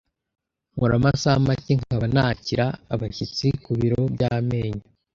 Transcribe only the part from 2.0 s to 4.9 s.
nakira abashyitsi ku biro by’amenyo.